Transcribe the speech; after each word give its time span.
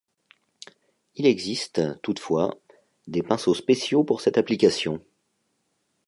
Il 1.15 1.27
existe, 1.27 1.79
toutefois, 2.01 2.57
des 3.05 3.21
pinceaux 3.21 3.53
spéciaux 3.53 4.03
pour 4.03 4.19
cette 4.21 4.39
application. 4.39 4.99